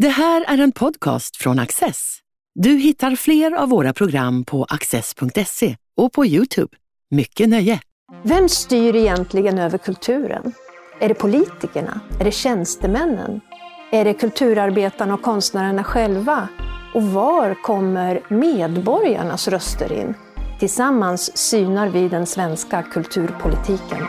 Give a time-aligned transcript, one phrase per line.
[0.00, 2.18] Det här är en podcast från Access.
[2.54, 6.76] Du hittar fler av våra program på access.se och på Youtube.
[7.10, 7.80] Mycket nöje!
[8.24, 10.52] Vem styr egentligen över kulturen?
[11.00, 12.00] Är det politikerna?
[12.20, 13.40] Är det tjänstemännen?
[13.92, 16.48] Är det kulturarbetarna och konstnärerna själva?
[16.94, 20.14] Och var kommer medborgarnas röster in?
[20.58, 24.06] Tillsammans synar vi den svenska kulturpolitiken.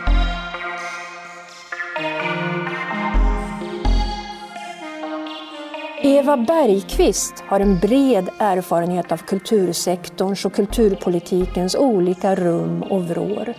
[6.04, 13.54] Eva Bergqvist har en bred erfarenhet av kultursektorns och kulturpolitikens olika rum och vrår.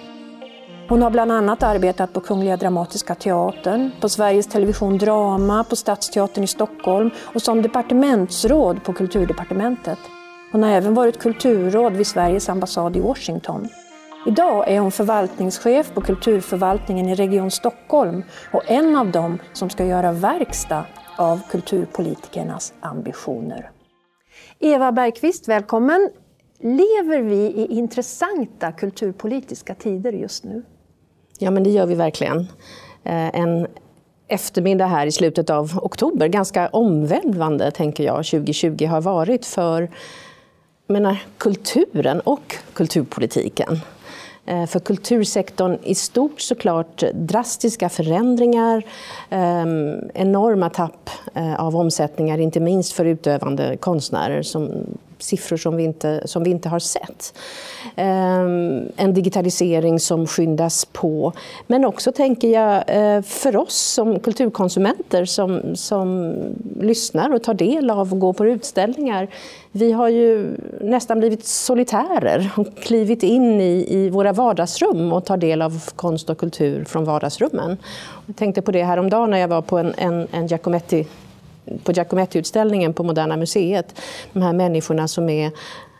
[0.89, 6.43] Hon har bland annat arbetat på Kungliga Dramatiska Teatern, på Sveriges Television Drama, på Stadsteatern
[6.43, 9.99] i Stockholm och som departementsråd på Kulturdepartementet.
[10.51, 13.69] Hon har även varit kulturråd vid Sveriges ambassad i Washington.
[14.25, 19.85] Idag är hon förvaltningschef på kulturförvaltningen i Region Stockholm och en av dem som ska
[19.85, 20.85] göra verkstad
[21.17, 23.71] av kulturpolitikernas ambitioner.
[24.59, 26.09] Eva Bergqvist, välkommen!
[26.59, 30.63] Lever vi i intressanta kulturpolitiska tider just nu?
[31.39, 32.39] Ja, men det gör vi verkligen.
[33.03, 33.67] Eh, en
[34.27, 39.89] eftermiddag här i slutet av oktober, ganska omvälvande tänker jag, 2020 har varit för
[40.87, 43.79] menar, kulturen och kulturpolitiken.
[44.45, 48.83] Eh, för kultursektorn i stort såklart drastiska förändringar,
[49.29, 54.71] ehm, enorma tapp eh, av omsättningar, inte minst för utövande konstnärer som
[55.23, 57.33] siffror som vi inte, som vi inte har sett.
[57.95, 61.33] Ehm, en digitalisering som skyndas på.
[61.67, 66.35] Men också, tänker jag, eh, för oss som kulturkonsumenter som, som
[66.79, 69.27] lyssnar och tar del av och går på utställningar.
[69.71, 75.37] Vi har ju nästan blivit solitärer och klivit in i, i våra vardagsrum och tar
[75.37, 77.77] del av konst och kultur från vardagsrummen.
[78.25, 81.07] Jag tänkte på det häromdagen när jag var på en, en, en Giacometti
[81.83, 84.01] på Giacometti-utställningen på Moderna Museet.
[84.33, 85.51] De här människorna som är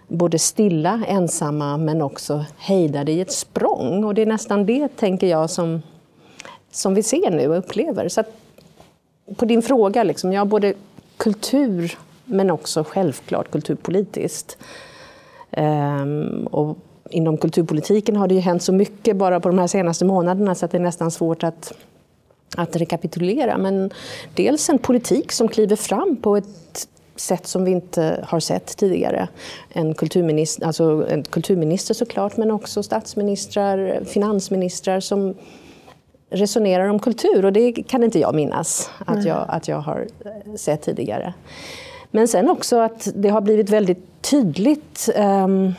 [0.08, 4.04] både stilla, ensamma men också hejdade i ett språng.
[4.04, 5.82] Och det är nästan det, tänker jag, som,
[6.72, 8.10] som vi ser nu och upplever.
[8.10, 8.24] Så
[9.36, 10.74] på din fråga, liksom, ja, både
[11.18, 14.58] kultur men också självklart kulturpolitiskt.
[15.52, 16.78] Ehm, och
[17.10, 20.66] inom kulturpolitiken har det ju hänt så mycket bara på de här senaste månaderna så
[20.66, 21.74] att det är nästan svårt att
[22.58, 23.58] att rekapitulera.
[23.58, 23.92] Men
[24.36, 29.28] dels en politik som kliver fram på ett sätt som vi inte har sett tidigare.
[29.70, 35.34] En kulturminister, alltså en kulturminister såklart, men också statsministrar, finansministrar som
[36.30, 37.46] resonerar om kultur.
[37.46, 40.08] Och det kan inte jag minnas att jag, att jag har
[40.58, 41.34] sett tidigare.
[42.12, 45.74] Men sen också att det har blivit väldigt tydligt um,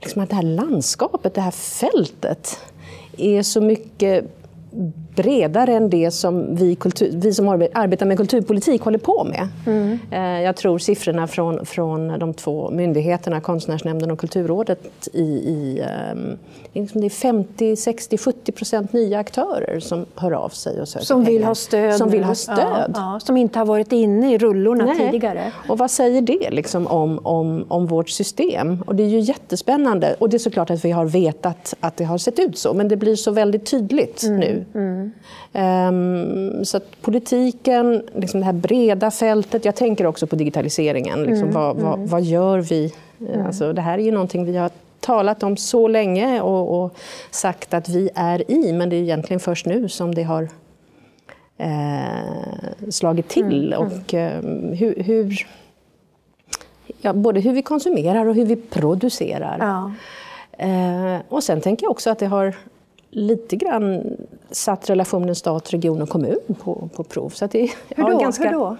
[0.00, 2.58] liksom att det här landskapet, det här fältet
[3.16, 4.24] är så mycket
[5.14, 9.48] bredare än det som vi, kultur, vi som arbetar med kulturpolitik håller på med.
[9.66, 9.98] Mm.
[10.10, 16.38] Eh, jag tror siffrorna från, från de två myndigheterna, Konstnärsnämnden och Kulturrådet, i, i, ehm,
[16.72, 21.06] liksom det är 50, 60, 70 procent nya aktörer som hör av sig och söker
[21.06, 21.46] Som vill pengar.
[21.46, 21.94] ha stöd.
[21.94, 22.58] Som vill ha stöd.
[22.58, 24.98] Ja, ja, som inte har varit inne i rullorna Nej.
[24.98, 25.52] tidigare.
[25.68, 28.82] Och vad säger det liksom om, om, om vårt system?
[28.86, 30.16] Och det är ju jättespännande.
[30.18, 32.88] Och det är såklart att vi har vetat att det har sett ut så, men
[32.88, 34.40] det blir så väldigt tydligt mm.
[34.40, 34.64] nu.
[34.74, 34.99] Mm.
[35.52, 39.64] Um, så politiken, liksom det här breda fältet.
[39.64, 41.22] Jag tänker också på digitaliseringen.
[41.22, 42.06] Liksom, mm, vad, vad, mm.
[42.06, 42.94] vad, gör vi?
[43.20, 43.46] Mm.
[43.46, 46.96] Alltså, det här är ju någonting vi har talat om så länge och, och,
[47.30, 50.48] sagt att vi är i, men det är egentligen först nu som det har
[51.58, 53.72] eh, slagit till.
[53.72, 54.00] Mm, mm.
[54.02, 54.40] och eh,
[54.74, 55.46] hur, hur
[57.00, 59.58] ja, både hur vi konsumerar och hur vi producerar.
[59.58, 59.92] Ja.
[60.66, 62.54] Eh, och sen tänker jag också att det har
[63.10, 64.16] lite grann
[64.50, 67.28] satt relationen stat, region och kommun på, på prov.
[67.28, 68.18] Så det, hur, då?
[68.18, 68.76] Ganska, hur då?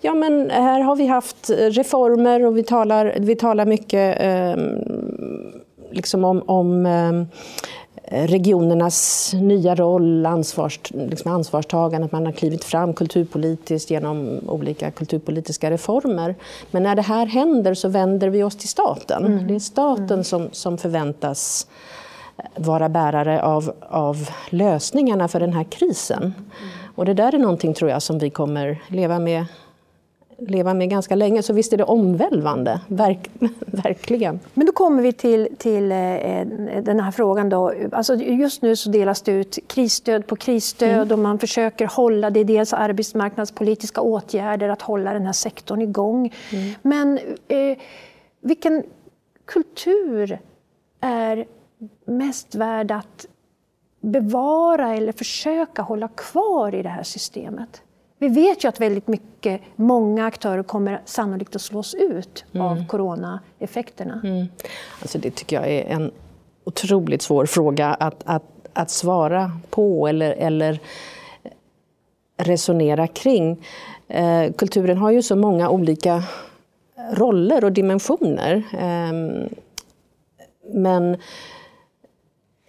[0.00, 4.62] Ja, men här har vi haft reformer och vi talar, vi talar mycket eh,
[5.90, 7.22] liksom om, om eh,
[8.08, 15.70] regionernas nya roll, ansvars, liksom ansvarstagande, att man har klivit fram kulturpolitiskt genom olika kulturpolitiska
[15.70, 16.34] reformer.
[16.70, 19.24] Men när det här händer så vänder vi oss till staten.
[19.24, 19.46] Mm.
[19.46, 20.24] Det är staten mm.
[20.24, 21.66] som, som förväntas
[22.54, 26.22] vara bärare av, av lösningarna för den här krisen.
[26.22, 26.34] Mm.
[26.94, 29.46] Och det där är någonting tror jag som vi kommer leva med
[30.38, 31.42] leva med ganska länge.
[31.42, 33.30] Så visst är det omvälvande, verk,
[33.60, 34.40] verkligen.
[34.54, 35.98] Men då kommer vi till, till eh,
[36.82, 37.48] den här frågan.
[37.48, 37.72] Då.
[37.92, 41.12] Alltså just nu så delas det ut krisstöd på krisstöd mm.
[41.12, 46.34] och man försöker hålla, det är dels arbetsmarknadspolitiska åtgärder, att hålla den här sektorn igång.
[46.52, 46.74] Mm.
[46.82, 47.18] Men
[47.48, 47.78] eh,
[48.40, 48.82] vilken
[49.44, 50.38] kultur
[51.00, 51.46] är
[52.04, 53.26] mest värd att
[54.00, 57.82] bevara eller försöka hålla kvar i det här systemet?
[58.18, 62.66] Vi vet ju att väldigt mycket, många aktörer kommer sannolikt att slås ut mm.
[62.66, 64.20] av coronaeffekterna.
[64.24, 64.46] Mm.
[65.02, 66.10] Alltså det tycker jag är en
[66.64, 70.80] otroligt svår fråga att, att, att svara på eller, eller
[72.36, 73.66] resonera kring.
[74.08, 76.22] Eh, kulturen har ju så många olika
[77.12, 78.62] roller och dimensioner.
[78.72, 79.48] Eh,
[80.74, 81.16] men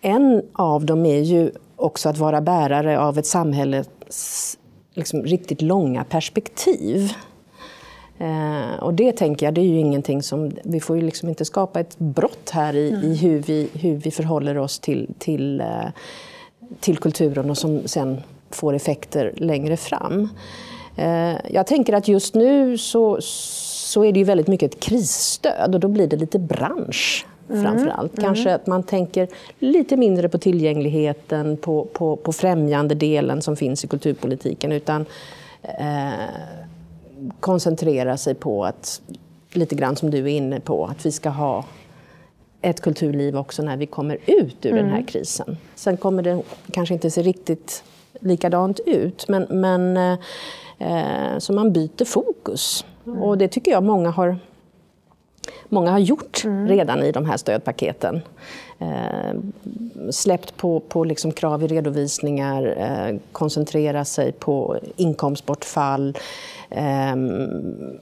[0.08, 4.58] en av dem är ju också att vara bärare av ett samhälles
[4.94, 7.14] liksom, riktigt långa perspektiv.
[8.18, 10.52] Eh, och det tänker jag, det är ju ingenting som...
[10.64, 13.04] Vi får ju liksom inte skapa ett brott här i, mm.
[13.04, 15.88] i hur, vi, hur vi förhåller oss till, till, eh,
[16.80, 20.30] till kulturen och som sen får effekter längre fram.
[20.96, 25.74] Eh, jag tänker att just nu så, så är det ju väldigt mycket ett krisstöd
[25.74, 27.64] och då blir det lite bransch mm.
[27.64, 28.18] framför allt.
[28.18, 28.24] Mm.
[28.24, 29.28] Kanske att man tänker
[29.60, 35.06] lite mindre på tillgängligheten, på, på, på främjande delen som finns i kulturpolitiken utan
[35.62, 36.12] eh,
[37.40, 39.02] koncentrera sig på att,
[39.52, 41.66] lite grann som du är inne på, att vi ska ha
[42.62, 44.84] ett kulturliv också när vi kommer ut ur mm.
[44.84, 45.06] den här mm.
[45.06, 45.58] krisen.
[45.76, 46.42] Sen kommer det
[46.72, 47.84] kanske inte se riktigt
[48.20, 49.98] likadant ut, men, men
[50.78, 52.86] eh, så man byter fokus.
[53.20, 54.38] Och det tycker jag många har
[55.70, 56.68] många har gjort mm.
[56.68, 58.22] redan i de här stödpaketen.
[58.80, 59.34] Eh,
[60.12, 66.18] släppt på, på liksom krav i redovisningar, eh, koncentrera sig på inkomstbortfall,
[66.70, 67.16] eh,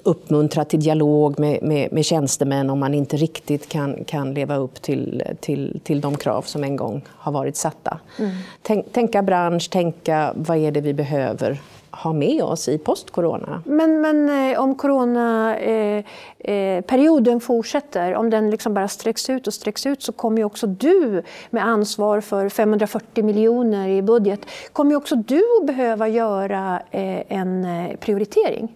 [0.04, 4.82] uppmuntra till dialog med, med, med tjänstemän om man inte riktigt kan, kan leva upp
[4.82, 8.00] till, till, till de krav som en gång har varit satta.
[8.20, 8.32] Mm.
[8.62, 11.60] Tänk, tänka bransch, tänka vad är det vi behöver
[11.96, 13.62] ha med oss i post-corona.
[13.66, 19.54] Men, men eh, om coronaperioden eh, eh, fortsätter, om den liksom bara sträcks ut och
[19.54, 24.40] sträcks ut så kommer ju också du med ansvar för 540 miljoner i budget,
[24.74, 28.76] kommer ju också du att behöva göra eh, en eh, prioritering.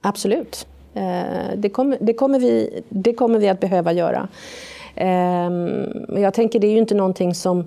[0.00, 0.66] Absolut.
[0.94, 1.22] Eh,
[1.56, 4.28] det, kommer, det, kommer vi, det kommer vi att behöva göra.
[4.98, 7.64] Men jag tänker det är ju inte någonting som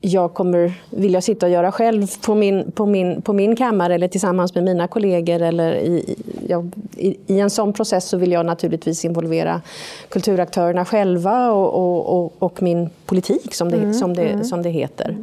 [0.00, 4.08] jag kommer vilja sitta och göra själv på min, på min, på min kammare eller
[4.08, 5.42] tillsammans med mina kollegor.
[5.42, 6.16] Eller i,
[6.48, 9.60] jag, i, I en sån process så vill jag naturligtvis involvera
[10.08, 14.44] kulturaktörerna själva och, och, och, och min politik, som det, mm, som det, mm.
[14.44, 15.16] som det heter.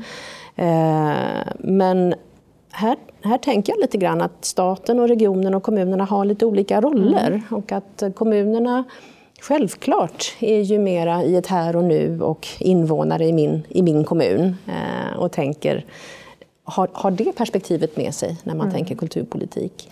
[0.55, 1.11] Mm.
[1.11, 2.15] Eh, men
[2.71, 6.81] här, här tänker jag lite grann att staten, och regionen och kommunerna har lite olika
[6.81, 7.27] roller.
[7.27, 7.41] Mm.
[7.49, 8.83] Och att kommunerna
[9.41, 14.03] Självklart är ju mera i ett här och nu och invånare i min, i min
[14.03, 15.85] kommun eh, och tänker,
[16.63, 18.75] har, har det perspektivet med sig när man mm.
[18.75, 19.89] tänker kulturpolitik.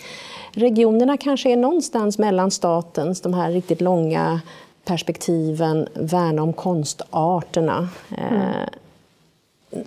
[0.51, 4.42] Regionerna kanske är någonstans mellan statens, de här riktigt långa
[4.86, 7.89] perspektiven, värna om konstarterna.
[8.18, 8.69] Eh, mm.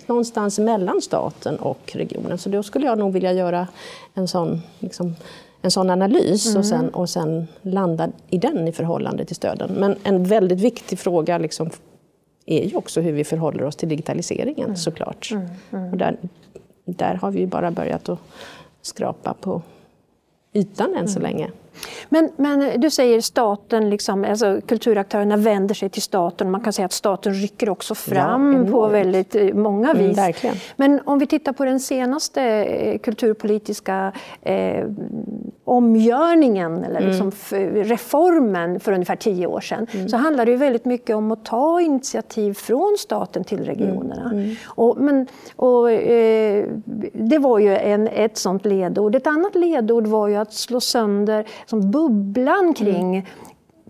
[0.05, 2.37] Någonstans mellan staten och regionen.
[2.37, 3.67] Så då skulle jag nog vilja göra
[4.13, 5.15] en sån liksom,
[5.61, 6.59] en sån analys mm.
[6.59, 9.71] och, sen, och sen landa i den i förhållande till stöden.
[9.73, 11.69] Men en väldigt viktig fråga liksom
[12.45, 14.75] är ju också hur vi förhåller oss till digitaliseringen mm.
[14.75, 15.31] såklart.
[15.31, 15.47] Mm.
[15.71, 15.91] mm.
[15.91, 16.17] Och där,
[16.85, 18.19] där har vi ju bara börjat att
[18.81, 19.61] skrapa på
[20.53, 21.31] ytan än så mm.
[21.31, 21.51] länge.
[22.09, 26.51] Men, men du säger staten, liksom, alltså kulturaktörerna vänder sig till staten.
[26.51, 30.43] Man kan säga att staten rycker också fram ja, på väldigt eh, många mm, vis.
[30.43, 34.11] Mm, men om vi tittar på den senaste eh, kulturpolitiska
[34.41, 34.85] eh,
[35.63, 37.83] omgörningen, eller liksom mm.
[37.83, 40.09] reformen för ungefär tio år sedan, mm.
[40.09, 44.25] så handlar det ju väldigt mycket om att ta initiativ från staten till regionerna.
[44.25, 44.43] Mm.
[44.43, 44.55] mm.
[44.65, 46.65] Och, men, och, eh,
[47.13, 49.15] det var ju en, ett sånt ledord.
[49.15, 53.27] Ett annat ledord var ju att slå sönder som bubblan kring mm.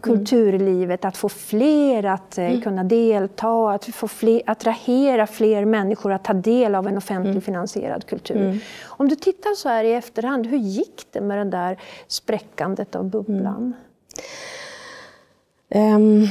[0.01, 2.61] kulturlivet, att få fler att eh, mm.
[2.61, 7.41] kunna delta, att få fler, attrahera fler människor att ta del av en offentligt mm.
[7.41, 8.37] finansierad kultur.
[8.37, 8.59] Mm.
[8.85, 13.09] Om du tittar så här i efterhand, hur gick det med det där spräckandet av
[13.09, 13.73] bubblan?
[15.75, 16.27] Um.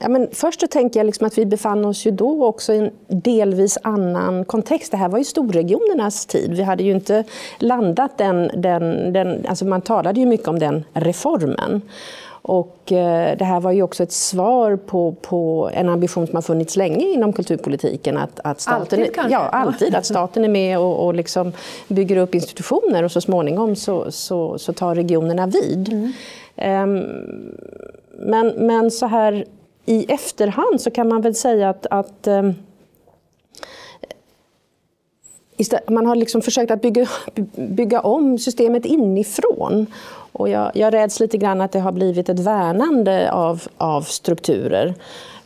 [0.00, 2.78] Ja, men först så tänker jag liksom att vi befann oss ju då också i
[2.78, 4.90] en delvis annan kontext.
[4.90, 6.54] Det här var ju storregionernas tid.
[6.54, 7.24] Vi hade ju inte
[7.58, 8.50] landat den...
[8.54, 11.82] den, den alltså man talade ju mycket om den reformen.
[12.48, 16.42] Och eh, det här var ju också ett svar på, på en ambition som har
[16.42, 18.16] funnits länge inom kulturpolitiken.
[18.16, 19.32] Att, att staten, alltid kanske?
[19.32, 19.94] Ja, alltid.
[19.94, 21.52] Att staten är med och, och liksom
[21.88, 25.88] bygger upp institutioner och så småningom så, så, så tar regionerna vid.
[25.88, 26.12] Mm.
[26.82, 27.04] Um,
[28.18, 29.44] men, men så här
[29.86, 32.54] i efterhand så kan man väl säga att, att ehm,
[35.86, 37.06] man har liksom försökt att bygga,
[37.56, 39.86] bygga om systemet inifrån.
[40.32, 44.94] Och jag, jag räds lite grann att det har blivit ett värnande av, av strukturer.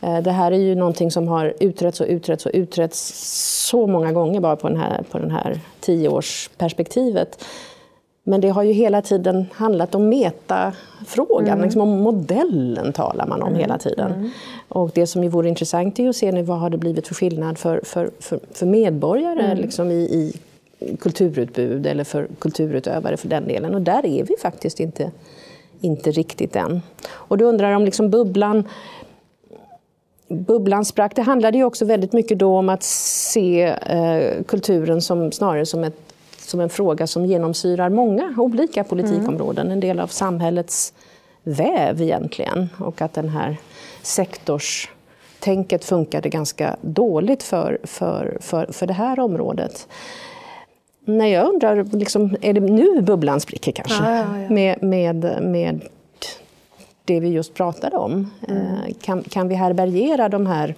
[0.01, 3.13] Eh, det här är ju någonting som har utretts och utretts och utretts
[3.69, 7.45] så många gånger bara på, den här, på den här tioårsperspektivet.
[8.23, 11.63] Men det har ju hela tiden handlat om metafrågan, mm.
[11.63, 13.59] liksom om modellen talar man om mm.
[13.59, 14.11] hela tiden.
[14.11, 14.29] Mm.
[14.67, 17.15] Och det som ju vore intressant är att se nu vad har det blivit för
[17.15, 19.57] skillnad för, för, för, för medborgare mm.
[19.57, 20.33] liksom i, i
[20.99, 23.75] kulturutbud eller för kulturutövare för den delen.
[23.75, 25.11] Och där är vi faktiskt inte,
[25.81, 26.81] inte riktigt än.
[27.11, 28.63] Och då undrar om liksom bubblan
[30.27, 31.15] bubblan sprack.
[31.15, 35.83] Det handlade ju också väldigt mycket då om att se eh, kulturen som, snarare som,
[35.83, 36.10] ett,
[36.51, 39.65] som en fråga som genomsyrar många olika politikområden.
[39.65, 39.73] Mm.
[39.73, 40.93] En del av samhällets
[41.43, 42.69] väv egentligen.
[42.79, 43.57] Och att den här
[44.01, 49.87] sektorstänket funkade ganska dåligt för, för, för, för det här området.
[51.05, 54.03] Nej, jag undrar, liksom, är det nu bubblan spricker kanske?
[54.03, 54.49] Ja, ja, ja.
[54.49, 55.81] Med, med, med
[57.05, 58.31] det vi just pratade om.
[58.47, 58.61] Mm.
[58.63, 60.75] Eh, kan, kan vi härbärgera de här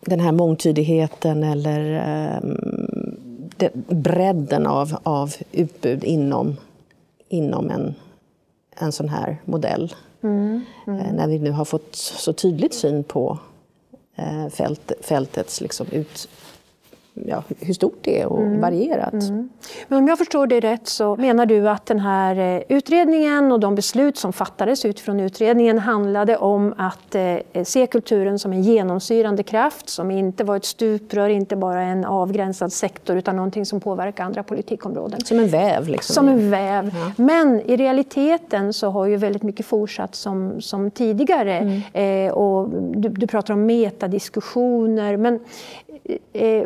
[0.00, 1.80] den här mångtydigheten eller
[3.62, 6.56] eh, bredden av, av utbud inom,
[7.28, 7.94] inom en,
[8.76, 9.94] en sån här modell.
[10.22, 10.64] Mm.
[10.86, 11.00] Mm.
[11.00, 13.38] Eh, när vi nu har fått så tydligt syn på
[14.16, 16.28] eh, fält, fältets liksom ut,
[17.26, 18.60] ja, hur stort det är och mm.
[18.60, 19.12] varierat.
[19.12, 19.48] Mm.
[19.88, 23.60] Men om jag förstår det rätt så menar du att den här eh, utredningen och
[23.60, 29.42] de beslut som fattades utifrån utredningen handlade om att eh, se kulturen som en genomsyrande
[29.42, 34.24] kraft som inte var ett stuprör, inte bara en avgränsad sektor utan någonting som påverkar
[34.24, 35.20] andra politikområden.
[35.24, 35.88] Som en väv?
[35.88, 36.14] Liksom.
[36.14, 36.90] Som en väv.
[36.94, 37.12] Ja.
[37.16, 41.58] Men i realiteten så har ju väldigt mycket fortsatt som, som tidigare.
[41.58, 42.26] Mm.
[42.26, 45.16] Eh, och du, du pratar om metadiskussioner.
[45.16, 45.40] Men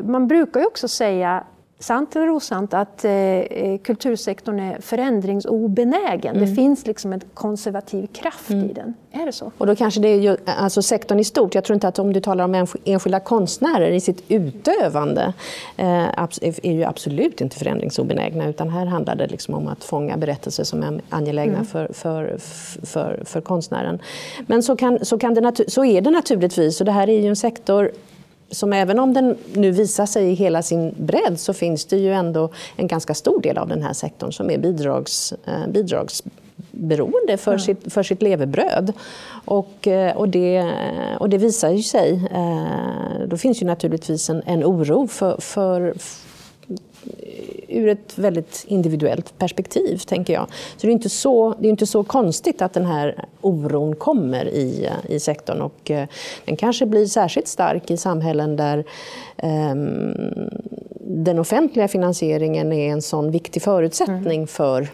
[0.03, 1.45] man brukar ju också säga
[1.85, 6.37] sant eller osant, att eh, eh, kultursektorn är förändringsobenägen.
[6.37, 6.49] Mm.
[6.49, 8.71] Det finns liksom en konservativ kraft mm.
[8.71, 8.95] i den.
[9.13, 9.53] Är det så?
[9.59, 11.55] Och då kanske det är ju, alltså sektorn i stort.
[11.55, 15.33] Jag tror inte att om du talar om enskilda konstnärer i sitt utövande
[15.77, 16.05] eh,
[16.63, 18.49] är ju absolut inte förändringsobenägna.
[18.49, 21.67] Utan här handlar det liksom om att fånga berättelser som är angelägna mm.
[21.67, 22.39] för, för,
[22.87, 23.99] för, för konstnären.
[24.47, 26.81] Men så, kan, så, kan det så är det naturligtvis.
[26.81, 27.91] Och det här är ju en sektor
[28.51, 32.13] som även om den nu visar sig i hela sin bredd så finns det ju
[32.13, 37.51] ändå en ganska stor del av den här sektorn som är bidrags, eh, bidragsberoende för,
[37.51, 37.61] mm.
[37.61, 38.93] sitt, för sitt levebröd.
[39.45, 40.73] Och, eh, och, det,
[41.21, 42.29] och det visar ju sig.
[42.33, 45.95] Eh, då finns ju naturligtvis en, en oro för, för
[47.69, 50.47] ur ett väldigt individuellt perspektiv, tänker jag.
[50.77, 54.49] Så det är inte så, det är inte så konstigt att den här oron kommer
[54.49, 55.61] i, i sektorn.
[55.61, 56.09] Och eh,
[56.45, 58.85] den kanske blir särskilt stark i samhällen där
[59.37, 59.75] eh,
[61.01, 64.47] den offentliga finansieringen är en sån viktig förutsättning mm.
[64.47, 64.89] för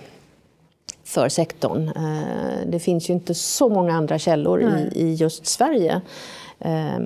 [1.04, 1.88] för sektorn.
[1.88, 6.00] Eh, det finns ju inte så många andra källor i, i just Sverige
[6.58, 6.98] eh,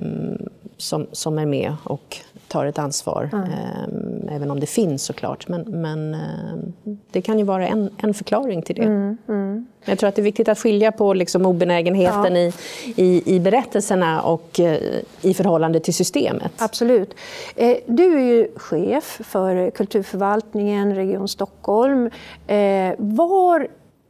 [0.77, 2.17] som, som är med och
[2.55, 3.29] tar ett ansvar.
[3.33, 4.27] Mm.
[4.29, 5.47] Även om det finns såklart.
[5.47, 6.73] Men, men ehm,
[7.11, 8.83] det kan ju vara en, en förklaring till det.
[8.83, 9.65] Mm, mm.
[9.85, 12.41] Jag tror att det är viktigt att skilja på liksom obenägenheten ja.
[12.41, 12.53] i,
[12.95, 14.77] i, i berättelserna och eh,
[15.21, 16.51] i förhållande till systemet.
[16.57, 17.13] Absolut.
[17.55, 22.09] Eh, du är ju chef för kulturförvaltningen Region Stockholm.
[22.47, 23.67] Eh, var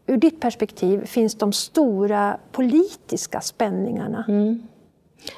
[0.08, 4.26] ur ditt perspektiv finns de stora politiska spänningarna?
[4.28, 4.68] Mm.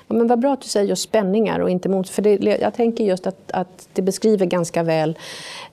[0.07, 2.09] Ja, men vad bra att du säger just spänningar och inte mot...
[2.09, 5.17] För det, jag tänker just att, att det beskriver ganska väl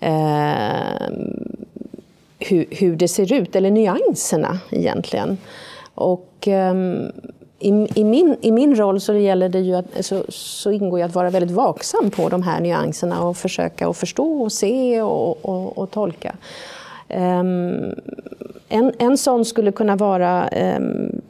[0.00, 1.08] eh,
[2.38, 5.38] hur, hur det ser ut, eller nyanserna egentligen.
[5.94, 6.74] Och eh,
[7.58, 11.04] i, i, min, I min roll så, gäller det ju att, så, så ingår ju
[11.04, 15.44] att vara väldigt vaksam på de här nyanserna och försöka att förstå och se och,
[15.44, 16.34] och, och tolka.
[17.08, 17.94] Um,
[18.68, 21.20] en, en sån skulle kunna vara um,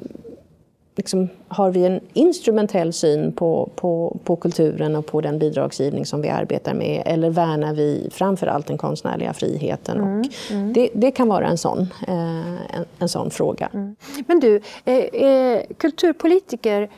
[0.97, 6.23] liksom, har vi en instrumentell syn på, på, på kulturen och på den bidragsgivning som
[6.23, 9.97] vi arbetar med eller värnar vi framför allt den konstnärliga friheten?
[9.97, 10.73] Mm, och mm.
[10.73, 13.69] Det, det, kan vara en sån, eh, en, en sån fråga.
[13.75, 13.97] Mm.
[14.27, 16.91] Men du, eh, eh, kulturpolitiker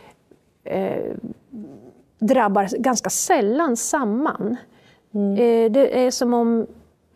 [0.65, 1.13] eh,
[2.19, 4.57] drabbar ganska sällan samman.
[5.15, 5.33] Mm.
[5.33, 6.67] Eh, det är som om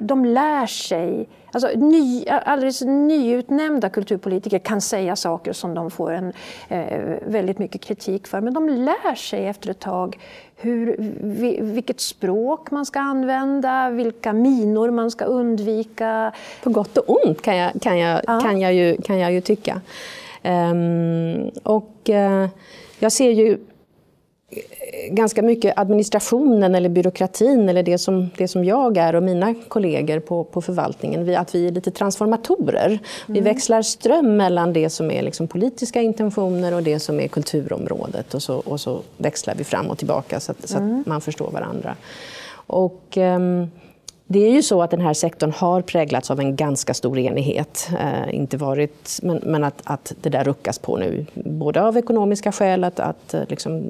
[0.01, 6.33] de lär sig Alltså, ny, alldeles nyutnämnda kulturpolitiker kan säga saker som de får en,
[6.69, 10.19] eh, väldigt mycket kritik för, men de lär sig efter ett tag
[10.57, 10.97] hur,
[11.63, 16.33] vilket språk man ska använda, vilka minor man ska undvika.
[16.63, 18.41] På gott och ont kan jag, kan jag, ja.
[18.41, 19.81] kan jag, ju, kan jag ju tycka.
[20.45, 22.49] Um, och uh,
[22.99, 23.59] jag ser ju
[25.11, 30.21] ganska mycket administrationen eller byråkratin eller det som, det som jag är och mina kollegor
[30.21, 32.87] på, på förvaltningen, vi, att vi är lite transformatorer.
[32.87, 33.01] Mm.
[33.27, 38.35] Vi växlar ström mellan det som är liksom politiska intentioner och det som är kulturområdet
[38.35, 41.05] och så, och så växlar vi fram och tillbaka så att, så att mm.
[41.07, 41.97] man förstår varandra.
[42.67, 43.71] Och, um,
[44.33, 47.89] det är ju så att den här sektorn har präglats av en ganska stor enighet.
[48.01, 51.27] Eh, inte varit, men, men att, att, det där ruckas på nu.
[51.35, 53.83] Både av ekonomiska skäl, att, att eh, liksom,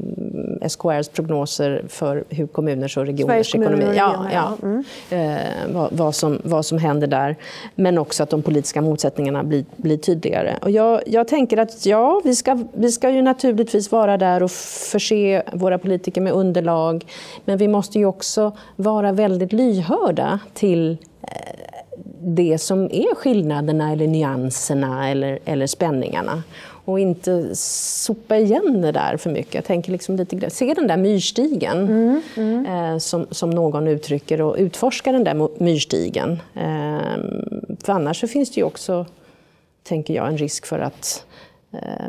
[0.69, 3.85] SKRs prognoser för hur kommuners och regioners ekonomi...
[3.89, 4.85] Och ja, ja, mm.
[5.11, 7.37] eh, vad, vad, som, vad som händer där.
[7.75, 10.57] Men också att de politiska motsättningarna blir, blir tydligare.
[10.63, 14.51] Och jag, jag tänker att ja, vi ska, vi ska ju naturligtvis vara där och
[14.51, 17.07] förse våra politiker med underlag.
[17.45, 21.61] Men vi måste ju också vara väldigt lyhörda till eh,
[22.23, 26.43] det som är skillnaderna eller nyanserna eller, eller spänningarna.
[26.85, 29.55] Och inte sopa igen det där för mycket.
[29.55, 32.67] Jag tänker liksom lite, se den där myrstigen, mm, mm.
[32.67, 36.33] Eh, som, som någon uttrycker, och utforska den där myrstigen.
[36.55, 37.17] Eh,
[37.85, 39.07] för annars så finns det ju också,
[39.83, 41.25] tänker jag, en risk för att
[41.73, 42.09] eh,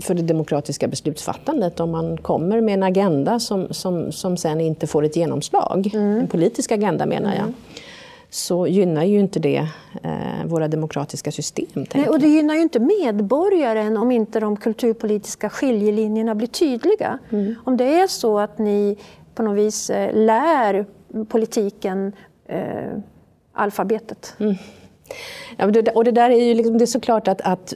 [0.00, 4.86] för det demokratiska beslutsfattandet om man kommer med en agenda som, som, som sen inte
[4.86, 6.18] får ett genomslag, mm.
[6.18, 7.54] en politisk agenda menar jag, mm.
[8.30, 9.68] så gynnar ju inte det
[10.02, 11.86] eh, våra demokratiska system.
[11.94, 17.18] Nej, och det gynnar ju inte medborgaren om inte de kulturpolitiska skiljelinjerna blir tydliga.
[17.30, 17.54] Mm.
[17.64, 18.96] Om det är så att ni
[19.34, 20.86] på något vis eh, lär
[21.28, 22.12] politiken
[22.46, 22.98] eh,
[23.52, 24.34] alfabetet.
[24.38, 24.54] Mm.
[25.56, 27.74] Ja, och det där är ju liksom, det är såklart att, att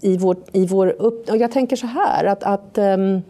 [0.00, 1.30] i vår, i vår upp...
[1.30, 3.22] Och jag tänker så här, att, att um,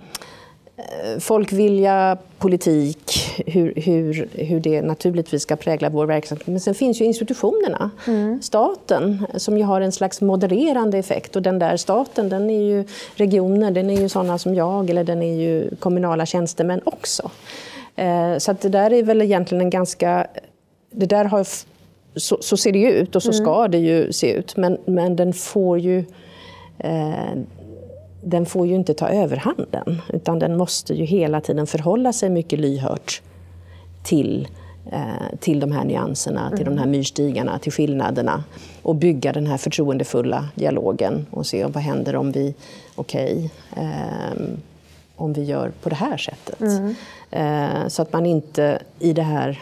[1.21, 3.13] folkvilja, politik,
[3.47, 6.47] hur, hur, hur det naturligtvis ska prägla vår verksamhet.
[6.47, 7.91] Men sen finns ju institutionerna.
[8.07, 8.43] Mm.
[8.43, 11.37] Staten, som ju har en slags modererande effekt.
[11.37, 15.05] Och den där staten, den är ju regioner, den är ju sådana som jag, eller
[15.05, 17.31] den är ju kommunala tjänstemän också.
[17.97, 20.27] Eh, så det där är väl egentligen en ganska...
[20.91, 21.47] Det där har,
[22.17, 23.45] så, så ser det ju ut och så mm.
[23.45, 24.57] ska det ju se ut.
[24.57, 26.05] Men, men den får ju Eh,
[28.21, 32.59] den får ju inte ta överhanden utan den måste ju hela tiden förhålla sig mycket
[32.59, 33.23] lyhört
[34.03, 34.49] till,
[34.93, 38.45] eh, till de här nyanserna, till de här myrstigarna, till skillnaderna
[38.83, 42.55] och bygga den här förtroendefulla dialogen och se vad händer om vi,
[42.95, 44.43] okej, okay, eh,
[45.17, 46.61] om vi gör på det här sättet.
[46.61, 46.95] Mm.
[47.31, 49.61] Eh, så att man inte i det här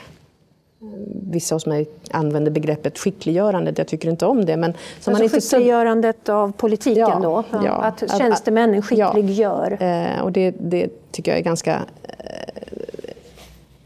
[1.30, 4.56] Vissa hos mig använder begreppet skickliggörandet, jag tycker inte om det.
[4.56, 7.44] Men så alltså man inte skickliggörandet av politiken ja, då?
[7.64, 9.76] Ja, att tjänstemännen skickliggör?
[9.80, 11.82] Ja, eh, och det, det, tycker jag är ganska...
[12.02, 12.62] Eh,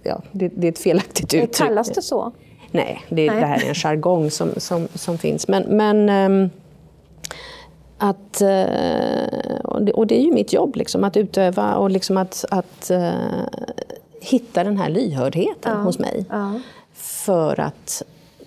[0.03, 1.55] ja, det, det är ett felaktigt uttryck.
[1.55, 2.33] Kallas det så?
[2.71, 3.41] Nej, det, Nej.
[3.41, 5.49] det här är en jargong som, som, som finns.
[5.49, 6.51] Men, men ehm,
[7.99, 12.91] att, eh, och det är ju mitt jobb, liksom, att utöva och liksom att, att
[14.21, 15.83] hitta den här lyhördheten ja.
[15.83, 16.25] hos mig.
[16.31, 16.53] Ja
[16.99, 18.03] för att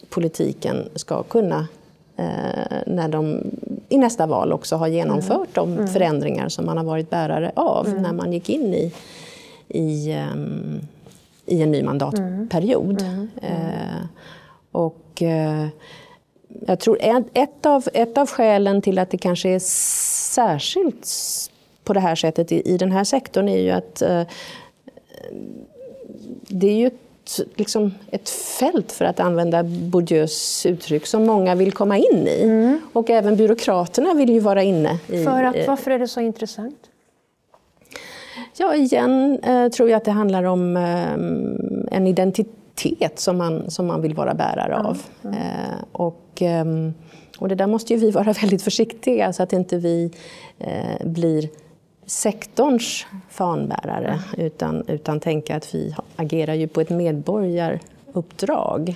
[0.10, 1.68] politiken ska kunna
[2.18, 3.42] eh, när de
[3.90, 5.70] i nästa val också har genomfört mm.
[5.70, 5.88] de mm.
[5.88, 8.02] förändringar som man har varit bärare av mm.
[8.02, 8.94] när man gick in i,
[9.68, 10.80] i, um,
[11.46, 13.02] i en ny mandatperiod.
[13.02, 13.30] Mm.
[13.42, 14.06] Eh,
[14.72, 15.68] och eh,
[16.68, 16.98] jag tror
[17.34, 19.60] ett av, ett av skälen till att det kanske är
[20.34, 21.08] särskilt
[21.84, 24.24] på det här sättet i, i den här sektorn är ju att eh,
[26.48, 26.92] det är ju
[27.56, 32.44] liksom ett fält, för att använda Bourdieus uttryck, som många vill komma in i.
[32.44, 32.80] Mm.
[32.94, 35.00] Och även byråkraterna vill ju vara inne.
[35.08, 36.78] I, för att, varför är det så intressant?
[38.58, 43.88] Ja, igen eh, tror jag att det handlar om eh, en identitet som man, som
[43.88, 45.02] man vill vara bärare av.
[45.24, 45.36] Mm.
[45.36, 46.94] Eh, och, ehm,
[47.38, 50.12] och det där måste ju vi vara väldigt försiktiga så att inte vi
[50.60, 51.50] eh, blir
[52.06, 58.96] sektorns fanbärare utan, utan tänka att vi agerar ju på ett medborgaruppdrag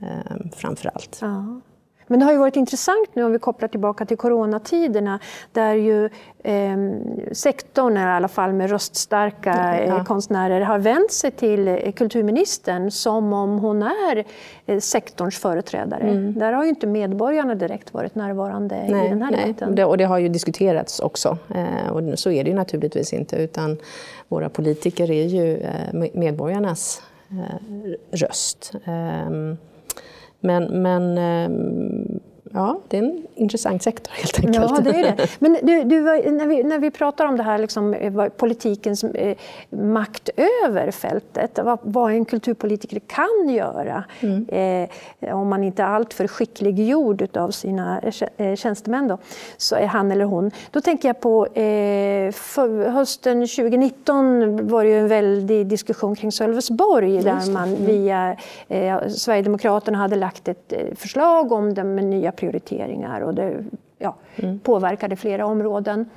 [0.00, 1.18] eh, framför allt.
[1.20, 1.60] Ja.
[2.06, 5.18] Men det har ju varit intressant nu om vi kopplar tillbaka till coronatiderna
[5.52, 6.04] där ju
[6.42, 6.76] eh,
[7.32, 10.04] sektorn, i alla fall med röststarka eh, ja.
[10.04, 14.24] konstnärer, har vänt sig till eh, kulturministern som om hon är
[14.66, 16.02] eh, sektorns företrädare.
[16.02, 16.38] Mm.
[16.38, 19.40] Där har ju inte medborgarna direkt varit närvarande nej, i den här nej.
[19.40, 19.74] debatten.
[19.74, 21.38] Det, och det har ju diskuterats också.
[21.54, 23.78] Eh, och så är det ju naturligtvis inte utan
[24.28, 27.02] våra politiker är ju eh, medborgarnas
[28.10, 28.72] röst.
[30.46, 32.20] Men, men ehm,
[32.52, 34.56] ja, det är en intressant sektor helt enkelt.
[34.56, 35.28] Ja, det är det.
[35.38, 39.36] Men du, du, när, vi, när vi pratar om det här, liksom, eh, politikens eh,
[39.70, 40.30] makt
[40.64, 44.88] över fältet, vad, vad, en kulturpolitiker kan göra mm.
[45.20, 48.00] eh, om man inte är alltför skickliggjord av sina
[48.36, 49.18] eh, tjänstemän, då,
[49.56, 50.50] så är han eller hon.
[50.70, 52.34] Då tänker jag på eh,
[52.92, 57.86] hösten 2019 var det ju en väldig diskussion kring Sölvesborg där man mm.
[57.86, 58.36] via
[58.68, 63.64] eh, Sverigedemokraterna hade lagt ett förslag om med nya prioriteringar och det
[63.98, 64.58] ja, mm.
[64.58, 66.10] påverkade flera områden.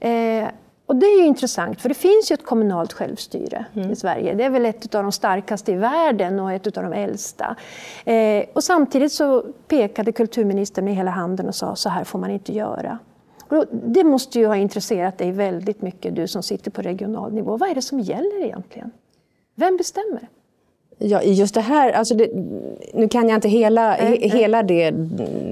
[0.00, 0.48] Eh,
[0.86, 3.90] och det är intressant, för det finns ju ett kommunalt självstyre mm.
[3.90, 4.34] i Sverige.
[4.34, 7.56] Det är väl ett av de starkaste i världen och ett av de äldsta.
[8.04, 12.30] Eh, och samtidigt så pekade kulturministern med hela handen och sa så här får man
[12.30, 12.98] inte göra.
[13.48, 17.56] Och det måste ju ha intresserat dig väldigt mycket, du som sitter på regional nivå.
[17.56, 18.90] Vad är det som gäller egentligen?
[19.54, 20.28] Vem bestämmer?
[20.98, 22.28] Ja, just det här, alltså det,
[22.94, 24.94] nu kan jag inte hela, he, hela det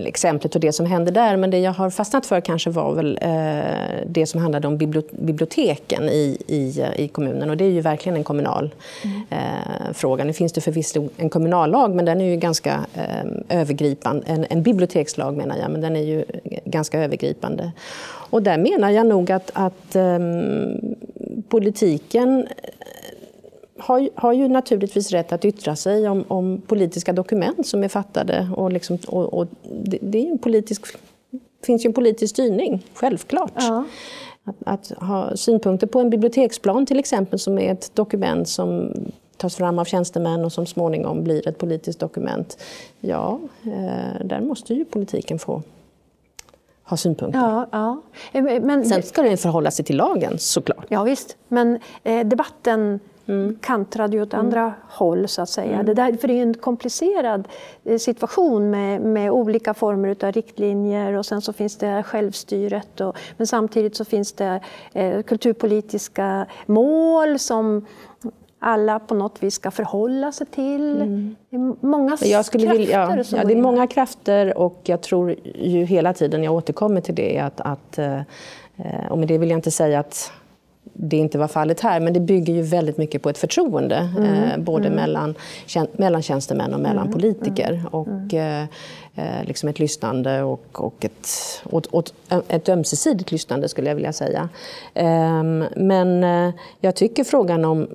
[0.04, 3.18] exemplet och det som hände där, men det jag har fastnat för kanske var väl
[3.22, 4.78] eh, det som handlade om
[5.11, 7.50] biblioteken i, i, i kommunen.
[7.50, 9.22] Och det är ju verkligen en kommunal mm.
[9.30, 10.24] eh, fråga.
[10.24, 14.26] Nu finns det förvisso en kommunallag, men den är ju ganska eh, övergripande.
[14.26, 16.24] En, en bibliotekslag menar jag, men den är ju
[16.64, 17.72] ganska övergripande.
[18.30, 20.94] Och där menar jag nog att, att ehm,
[21.48, 22.46] politiken
[23.78, 28.48] har, har ju naturligtvis rätt att yttra sig om, om politiska dokument som är fattade.
[28.56, 30.87] Och, liksom, och, och det, det, är en politisk,
[31.66, 33.52] finns ju en politisk styrning, självklart.
[33.54, 33.84] Ja.
[34.44, 38.92] Att, att, ha synpunkter på en biblioteksplan till exempel, som är ett dokument som
[39.37, 42.58] tas fram av tjänstemän och som småningom blir ett politiskt dokument.
[43.00, 45.62] Ja, eh, där måste ju politiken få
[46.82, 47.40] ha synpunkter.
[47.40, 48.02] Ja, ja.
[48.32, 50.87] Eh, men, Sen ska den förhålla sig till lagen såklart.
[50.88, 51.37] Ja, visst.
[51.48, 53.58] Men eh, debatten mm.
[53.60, 54.72] kantrade ju åt andra mm.
[54.88, 55.74] håll så att säga.
[55.74, 55.87] Mm.
[55.87, 57.48] Det, där, för det är en komplicerad
[57.84, 63.00] eh, situation med, med olika former av riktlinjer och sen så finns det självstyret.
[63.00, 64.60] Och, men samtidigt så finns det
[64.92, 67.87] eh, kulturpolitiska mål som
[68.58, 70.96] alla på något vis ska förhålla sig till.
[70.96, 71.37] Mm.
[71.50, 75.02] Det är många jag skulle krafter vilja, ja, ja, det är många krafter och jag
[75.02, 78.20] tror ju hela tiden, jag återkommer till det, att, att eh,
[79.10, 80.32] och med det vill jag inte säga att
[80.92, 84.10] det inte var fallet här, men det bygger ju väldigt mycket på ett förtroende.
[84.16, 84.34] Mm.
[84.34, 84.96] Eh, både mm.
[84.96, 85.34] mellan,
[85.92, 87.12] mellan tjänstemän och mellan mm.
[87.12, 87.72] politiker.
[87.72, 87.86] Mm.
[87.86, 88.64] Och eh,
[89.14, 91.28] eh, liksom ett lyssnande och, och ett,
[91.70, 92.14] åt, åt,
[92.48, 94.48] ett ömsesidigt lyssnande skulle jag vilja säga.
[94.94, 95.42] Eh,
[95.76, 96.22] men
[96.80, 97.88] jag tycker frågan om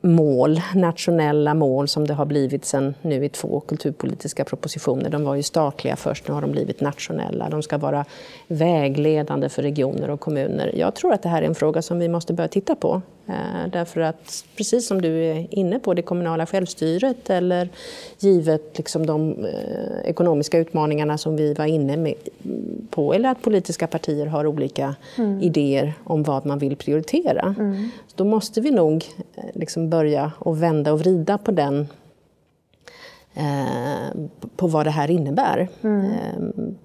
[0.00, 5.10] mål, nationella mål som det har blivit sen nu i två kulturpolitiska propositioner.
[5.10, 7.48] De var ju statliga först, nu har de blivit nationella.
[7.48, 8.04] De ska vara
[8.48, 10.72] vägledande för regioner och kommuner.
[10.76, 13.02] Jag tror att det här är en fråga som vi måste börja titta på.
[13.30, 17.68] Eh, därför att, precis som du är inne på, det kommunala självstyret eller
[18.18, 22.14] givet liksom de eh, ekonomiska utmaningarna som vi var inne
[22.90, 25.40] på, eller att politiska partier har olika mm.
[25.40, 27.54] idéer om vad man vill prioritera.
[27.58, 27.90] Mm.
[28.14, 31.88] Då måste vi nog eh, liksom börja och vända och vrida på den
[34.56, 35.68] på vad det här innebär.
[35.82, 36.76] Mm.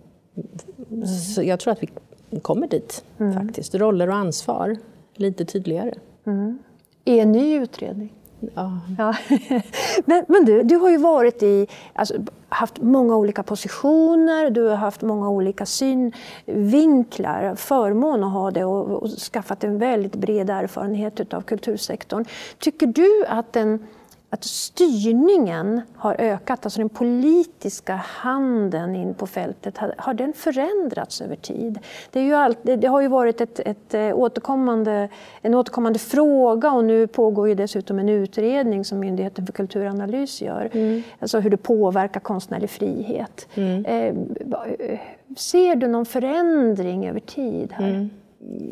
[1.34, 3.34] Så jag tror att vi kommer dit, mm.
[3.34, 3.76] faktiskt.
[3.76, 4.78] Roller och ansvar,
[5.16, 5.94] lite tydligare.
[6.26, 6.60] Mm.
[7.06, 8.14] I en ny utredning?
[8.56, 8.80] Ja.
[8.98, 9.16] ja.
[10.06, 12.14] men, men du, du har ju varit i, alltså,
[12.50, 19.04] haft många olika positioner, du har haft många olika synvinklar, förmån att ha det och,
[19.04, 22.26] och skaffat en väldigt bred erfarenhet av kultursektorn.
[22.60, 23.88] Tycker du att den
[24.36, 31.36] att styrningen har ökat, alltså den politiska handen in på fältet, har, den förändrats över
[31.36, 31.80] tid?
[32.12, 35.10] Det, är ju all, det, har ju varit ett, ett, eh, återkommande,
[35.41, 40.69] en återkommande fråga och nu pågår ju dessutom en utredning som Myndigheten för kulturanalys gör,
[40.74, 41.04] mm.
[41.19, 43.48] alltså hur det påverkar konstnärlig frihet.
[43.56, 43.86] Mm.
[43.86, 45.00] Eh,
[45.38, 47.89] ser du någon förändring över tid här?
[47.89, 48.10] Mm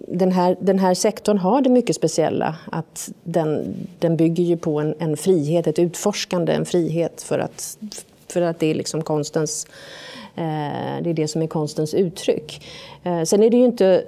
[0.07, 2.55] den här, den här sektorn har det mycket speciella.
[2.71, 7.77] att Den, den bygger ju på en, en frihet, ett utforskande, en frihet för att,
[8.27, 9.67] för att det är liksom konstens,
[10.35, 12.67] eh, det är det som är konstens uttryck.
[13.03, 14.03] Eh, sen är det ju inte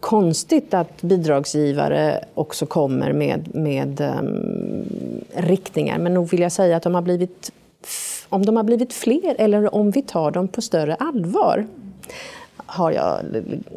[0.00, 5.98] konstigt att bidragsgivare också kommer med, med um, riktningar.
[5.98, 7.52] Men nog vill jag säga att de har blivit,
[8.28, 11.66] om de har blivit fler eller om vi tar dem på större allvar
[12.74, 13.20] har jag,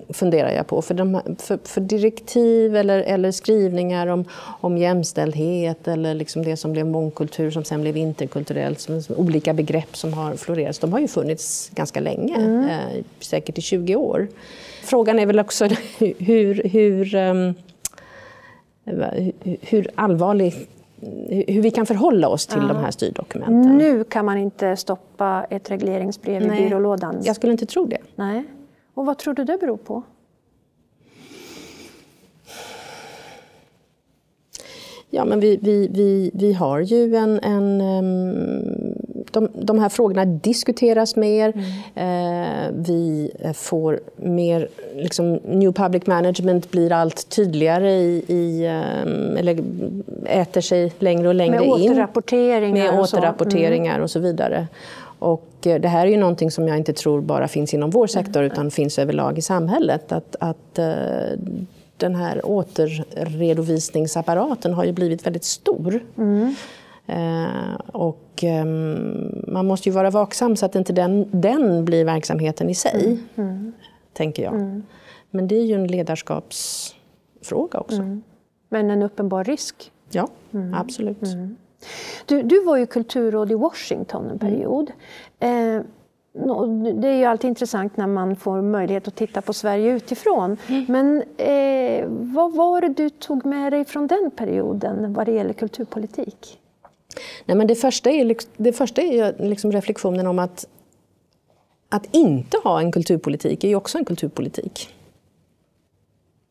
[0.09, 0.81] funderar jag på.
[0.81, 4.25] För, de, för, för direktiv eller, eller, skrivningar om,
[4.61, 9.53] om jämställdhet eller liksom det som blev mångkultur som sen blev interkulturellt, som, som olika
[9.53, 12.69] begrepp som har florerat, de har ju funnits ganska länge, mm.
[12.69, 14.27] eh, säkert i 20 år.
[14.83, 15.65] Frågan är väl också
[15.99, 17.53] hur, hur, um,
[19.61, 20.67] hur allvarlig
[21.29, 22.67] hur vi kan förhålla oss till ja.
[22.67, 23.77] de här styrdokumenten.
[23.77, 27.19] Nu kan man inte stoppa ett regleringsbrev Nej, i byrålådan?
[27.23, 27.97] Jag skulle inte tro det.
[28.15, 28.43] Nej.
[28.97, 30.03] Och vad tror du det beror på?
[35.09, 37.39] Ja, men vi, vi, vi, vi har ju en...
[37.43, 37.77] en
[39.31, 41.53] de, de här frågorna diskuteras mer.
[41.55, 41.63] Mm.
[41.95, 44.67] Eh, vi får mer...
[44.95, 48.23] Liksom, new public management blir allt tydligare i...
[48.27, 48.65] i
[49.37, 49.59] eller
[50.25, 51.91] äter sig längre och längre med in.
[51.91, 54.03] Återrapporteringar med och återrapporteringar mm.
[54.03, 54.67] och så vidare.
[55.19, 58.07] Och eh, det här är ju någonting som jag inte tror bara finns inom vår
[58.07, 58.51] sektor mm.
[58.51, 60.11] utan finns överlag i samhället.
[60.11, 60.85] Att, att eh,
[61.97, 65.99] den här återredovisningsapparaten har ju blivit väldigt stor.
[66.17, 66.55] Mm.
[67.07, 68.65] Eh, och eh,
[69.47, 73.19] man måste ju vara vaksam så att inte den, den blir verksamheten i sig, mm.
[73.35, 73.73] Mm.
[74.13, 74.53] tänker jag.
[74.53, 74.83] Mm.
[75.29, 78.01] Men det är ju en ledarskapsfråga också.
[78.01, 78.23] Mm.
[78.69, 79.91] Men en uppenbar risk?
[80.09, 80.27] Ja,
[80.73, 81.23] absolut.
[82.25, 84.91] Du, du var ju kulturråd i Washington en period.
[85.39, 85.81] Eh,
[86.95, 90.57] det är ju alltid intressant när man får möjlighet att titta på Sverige utifrån.
[90.67, 90.85] Mm.
[90.87, 95.53] Men eh, vad var det du tog med dig från den perioden vad det gäller
[95.53, 96.59] kulturpolitik?
[97.45, 100.65] Nej, men det första är, det första är liksom reflektionen om att
[101.89, 104.96] att inte ha en kulturpolitik är ju också en kulturpolitik.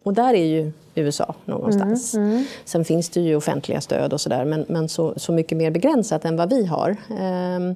[0.07, 2.15] Och där är ju USA någonstans.
[2.15, 2.45] Mm, mm.
[2.65, 6.25] Sen finns det ju offentliga stöd och sådär men, men så, så mycket mer begränsat
[6.25, 6.97] än vad vi har.
[7.21, 7.75] Ehm,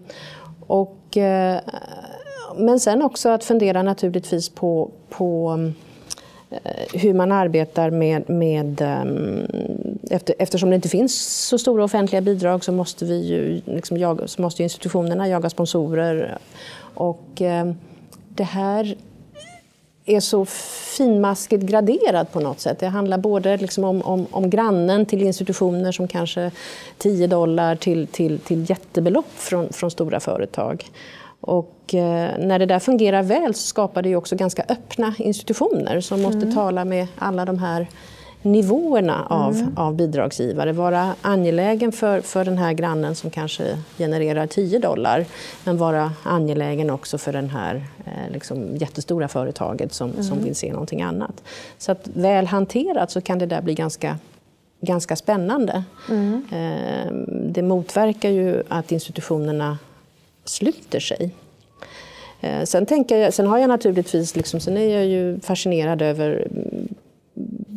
[0.67, 1.61] och, eh,
[2.57, 5.59] men sen också att fundera naturligtvis på, på
[6.51, 9.47] eh, hur man arbetar med, med ehm,
[10.11, 14.25] efter, eftersom det inte finns så stora offentliga bidrag så måste, vi ju, liksom jaga,
[14.39, 16.39] måste institutionerna jaga sponsorer.
[16.95, 17.73] Och eh,
[18.29, 18.97] det här
[20.17, 20.45] är så
[20.97, 22.79] finmaskigt graderat på något sätt.
[22.79, 26.51] Det handlar både liksom om, om, om, grannen till institutioner som kanske
[26.99, 30.85] 10 dollar till, till, till jättebelopp från, från stora företag.
[31.41, 36.23] Och eh, när det där fungerar väl så skapar det också ganska öppna institutioner som
[36.23, 36.55] måste mm.
[36.55, 37.87] tala med alla de här
[38.43, 39.79] nivåerna av, mm.
[39.79, 40.73] av bidragsgivare.
[40.73, 45.27] Vara angelägen för, för den här grannen som kanske genererar 10 dollar
[45.65, 47.75] men vara angelägen också för den här
[48.05, 50.23] eh, liksom, jättestora företaget som, mm.
[50.23, 51.43] som vill se någonting annat.
[51.79, 54.19] Så att väl hanterat så kan det där bli ganska
[54.81, 55.85] ganska spännande.
[56.09, 56.45] Mm.
[56.53, 57.13] Eh,
[57.53, 59.79] det motverkar ju att institutionerna
[60.45, 61.31] sluter sig.
[62.41, 66.49] Eh, sen, tänker jag, sen har jag naturligtvis, liksom, sen är jag ju fascinerad över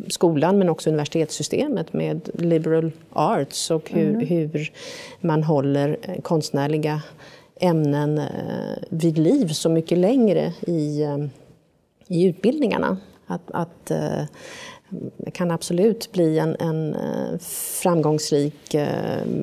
[0.08, 4.26] skolan men också universitetssystemet med liberal arts och hur, mm.
[4.26, 4.72] hur
[5.20, 7.02] man håller konstnärliga
[7.60, 11.18] ämnen eh, vid liv så mycket längre i, eh,
[12.06, 12.96] i utbildningarna.
[13.26, 14.22] Att, att eh,
[15.32, 16.96] kan absolut bli en, en
[17.82, 18.76] framgångsrik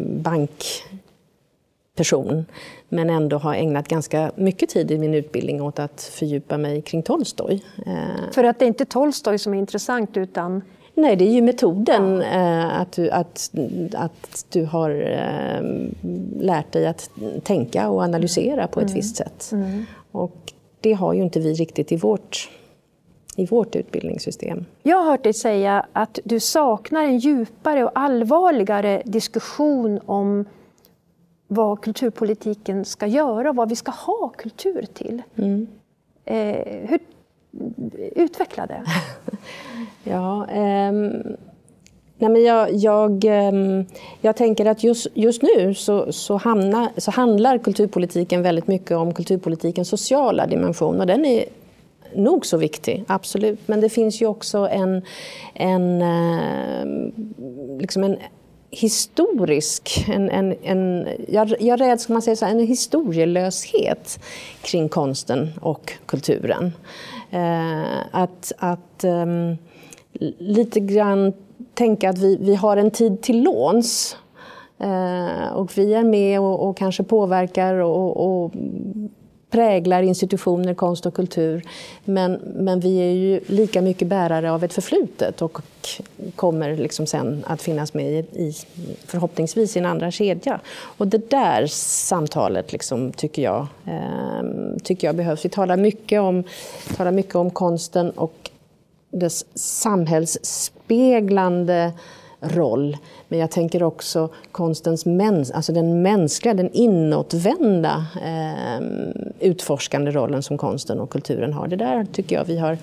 [0.07, 2.45] bankperson
[2.91, 7.03] men ändå har ägnat ganska mycket tid i min utbildning åt att fördjupa mig kring
[7.03, 7.63] Tolstoj.
[7.85, 10.61] Eh, För att det är inte Tolstoj som är intressant utan
[10.93, 12.21] Nej, det är ju metoden.
[12.21, 13.51] Eh, att, du, att,
[13.93, 15.61] att du har eh,
[16.39, 17.09] lärt dig att
[17.43, 18.95] tänka och analysera på ett mm.
[18.95, 19.49] visst sätt.
[19.51, 19.85] Mm.
[20.11, 22.49] Och det har ju inte vi riktigt i vårt,
[23.35, 24.65] i vårt utbildningssystem.
[24.83, 30.45] Jag har hört dig säga att du saknar en djupare och allvarligare diskussion om
[31.53, 35.21] vad kulturpolitiken ska göra och vad vi ska ha kultur till.
[35.35, 35.67] Mm.
[36.25, 36.99] Eh, hur,
[38.15, 38.83] utveckla det.
[40.03, 41.23] ja, um,
[42.17, 43.85] nej men jag, jag, um,
[44.21, 49.13] jag tänker att just, just nu så, så, hamna, så handlar kulturpolitiken väldigt mycket om
[49.13, 51.45] kulturpolitikens sociala dimension och den är
[52.15, 53.67] nog så viktig, absolut.
[53.67, 55.01] Men det finns ju också en,
[55.53, 57.11] en, uh,
[57.79, 58.17] liksom en
[58.71, 64.19] historisk, en, en, en, jag, jag räds man säga så här, en historielöshet
[64.61, 66.73] kring konsten och kulturen.
[67.31, 69.57] Eh, att att um,
[70.37, 71.33] lite grann
[71.73, 74.17] tänka att vi, vi har en tid till låns
[74.79, 78.51] eh, och vi är med och, och kanske påverkar och, och
[79.51, 81.63] präglar institutioner, konst och kultur.
[82.05, 85.59] Men, men vi är ju lika mycket bärare av ett förflutet och
[86.35, 88.53] kommer liksom sen att finnas med i,
[89.05, 90.59] förhoppningsvis i en andra kedja.
[90.97, 94.41] Och det där samtalet liksom, tycker, jag, eh,
[94.83, 95.45] tycker jag behövs.
[95.45, 96.43] Vi talar mycket, om,
[96.97, 98.49] talar mycket om konsten och
[99.11, 101.91] dess samhällsspeglande
[102.41, 102.97] roll.
[103.27, 108.81] Men jag tänker också konstens mäns alltså den mänskliga, den inåtvända eh,
[109.41, 111.67] utforskande rollen som konsten och kulturen har.
[111.67, 112.77] Det där tycker jag vi har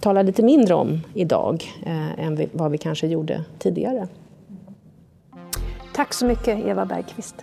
[0.00, 4.08] talat lite mindre om idag eh, än vi, vad vi kanske gjorde tidigare.
[5.94, 7.34] Tack så mycket Eva Bergqvist.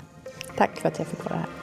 [0.57, 1.62] Tack för att jag fick vara här.